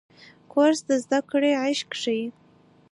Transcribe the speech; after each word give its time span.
کورس 0.51 0.79
د 0.89 0.91
زده 1.03 1.19
کړې 1.29 1.51
عشق 1.63 1.89
ښيي. 2.01 2.23